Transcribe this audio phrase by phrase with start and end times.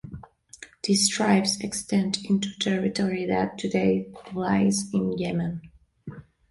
[0.81, 5.61] These tribes extend into territory that today lies in Yemen.